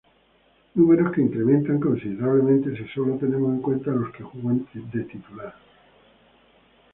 [0.73, 5.53] Números que incrementan considerablemente si sólo tenemos en cuenta los que jugó de titular.